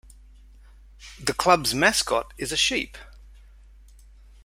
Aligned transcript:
The 1.23 1.31
club's 1.35 1.75
mascot 1.75 2.33
is 2.39 2.51
a 2.51 2.57
sheep. 2.57 2.97